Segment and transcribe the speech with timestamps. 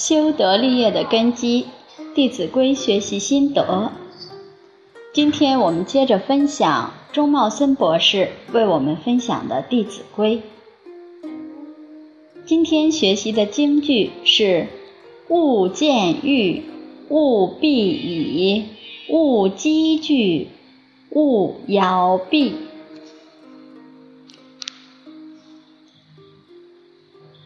[0.00, 1.66] 修德立业的根基，
[2.14, 3.92] 《弟子规》学习心得。
[5.12, 10.40] 今天我们接着分享钟茂森博士为我们分享的《弟子规》。
[12.46, 14.68] 今天学习的京剧是
[15.28, 16.62] “勿见欲，
[17.10, 18.64] 勿必已，
[19.10, 20.48] 勿积聚，
[21.10, 22.54] 勿摇臂”。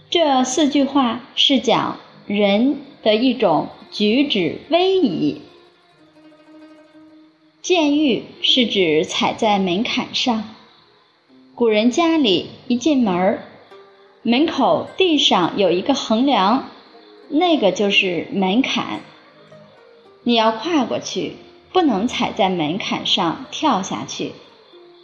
[0.09, 5.43] 这四句话是讲人的一种举止威仪。
[7.61, 10.45] 见玉是指踩在门槛上。
[11.55, 13.41] 古人家里一进门，
[14.23, 16.69] 门口地上有一个横梁，
[17.29, 19.01] 那个就是门槛。
[20.23, 21.37] 你要跨过去，
[21.73, 24.33] 不能踩在门槛上跳下去，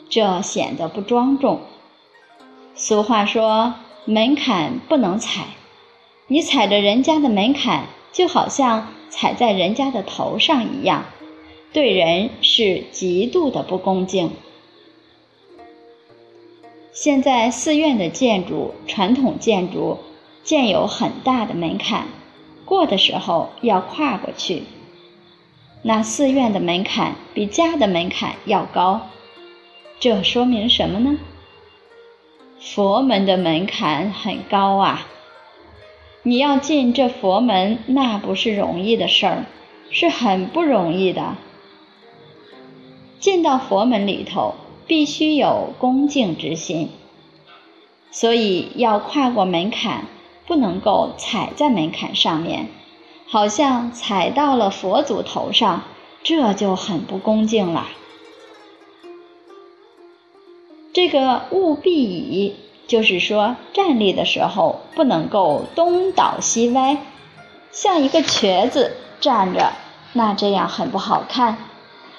[0.08, 1.60] 这显得不庄重。
[2.74, 3.74] 俗话说。
[4.06, 5.44] 门槛不能踩，
[6.32, 11.06] 你踩着人家的门槛，就好像踩在人家的头上一样，
[11.72, 14.30] 对人是极度的不恭敬。
[16.92, 19.98] 现在寺院的建筑，传统建筑
[20.44, 22.06] 建有很大的门槛，
[22.64, 24.62] 过的时候要跨过去。
[25.82, 29.08] 那寺院的门槛比家的门槛要高，
[29.98, 31.18] 这说明什么呢？
[32.60, 35.08] 佛门的门槛很高啊，
[36.22, 39.46] 你要进这佛门，那不是容易的事儿，
[39.90, 41.36] 是很不容易的。
[43.18, 44.54] 进到佛门里头，
[44.86, 46.90] 必须有恭敬之心，
[48.10, 50.04] 所以要跨过门槛，
[50.46, 52.68] 不能够踩在门槛上面，
[53.26, 55.84] 好像踩到了佛祖头上，
[56.22, 57.88] 这就很不恭敬了。
[60.92, 62.56] 这个务必以，
[62.90, 66.96] 就是说站立的时候不能够东倒西歪，
[67.70, 69.70] 像一个瘸子站着，
[70.12, 71.54] 那这样很不好看；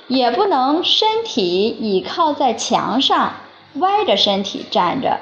[0.08, 3.34] 也不能身体倚靠在墙上，
[3.74, 5.20] 歪着身体站着，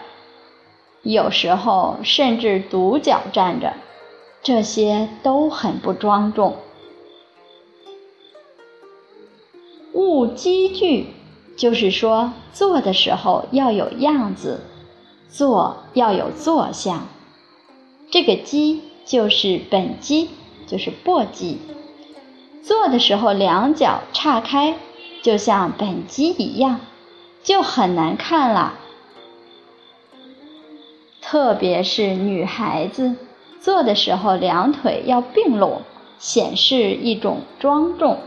[1.02, 3.74] 有时候甚至独脚站着，
[4.44, 6.58] 这些都很不庄重。
[9.94, 11.08] 勿积聚。
[11.58, 14.62] 就是说，做的时候要有样子，
[15.30, 17.08] 坐要有坐相。
[18.12, 20.30] 这个鸡就是本鸡，
[20.68, 21.58] 就是簸箕。
[22.64, 24.76] 坐的时候两脚岔开，
[25.22, 26.82] 就像本鸡一样，
[27.44, 28.74] 就很难看了。
[31.22, 33.16] 特别是女孩子
[33.62, 35.84] 坐的时候，两腿要并拢，
[36.18, 38.18] 显示一种庄重。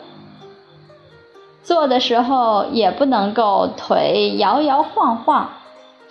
[1.65, 5.51] 坐的时候也不能够腿摇摇晃晃，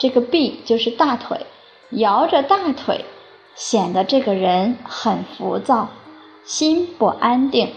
[0.02, 1.46] 这个臂就是大腿，
[1.92, 3.06] 摇着大腿，
[3.54, 5.90] 显得这个人很浮躁，
[6.44, 7.72] 心不安定。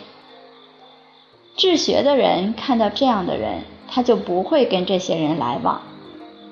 [1.54, 5.82] 治学的人看到这样的人，他就不会跟这些人来往，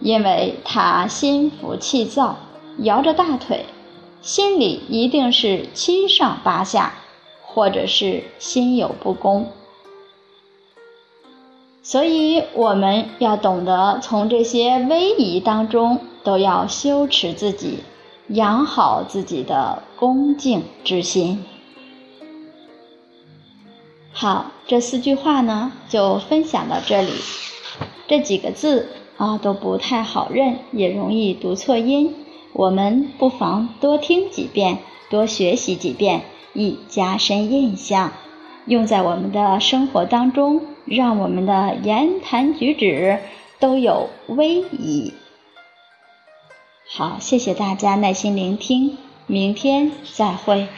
[0.03, 2.37] 因为他心浮气躁，
[2.81, 3.65] 摇着大腿，
[4.21, 6.93] 心里一定是七上八下，
[7.41, 9.51] 或者是心有不公。
[11.83, 17.81] 所以我们要懂得从这些威仪当中，都要修持自己，
[18.29, 21.45] 养好自己的恭敬之心。
[24.13, 27.11] 好，这四句话呢，就分享到这里。
[28.07, 32.15] 这几个字啊，都不太好认，也容易读错音。
[32.53, 34.79] 我们不妨多听几遍，
[35.11, 36.23] 多学习几遍，
[36.53, 38.13] 以加深印象，
[38.67, 40.61] 用在我们的生活当中。
[40.85, 43.19] 让我们的言谈举止
[43.59, 45.15] 都有威仪。
[46.95, 50.69] 好，谢谢大家耐心聆听，明天再会。